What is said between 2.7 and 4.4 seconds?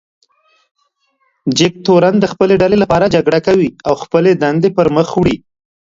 لپاره جګړه کوي او خپلې